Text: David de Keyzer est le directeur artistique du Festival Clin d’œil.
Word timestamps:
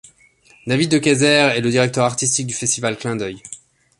David 0.65 0.89
de 0.89 0.97
Keyzer 0.97 1.51
est 1.55 1.61
le 1.61 1.69
directeur 1.69 2.03
artistique 2.05 2.47
du 2.47 2.55
Festival 2.55 2.97
Clin 2.97 3.15
d’œil. 3.15 3.43